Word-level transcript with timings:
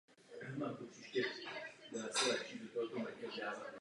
Později 0.77 1.25
napsal 1.91 2.37
řadu 2.49 2.67
povídek 2.73 3.23
i 3.37 3.43
románů. 3.43 3.65